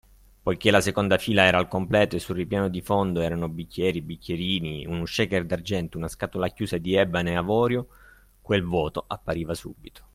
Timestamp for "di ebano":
6.79-7.29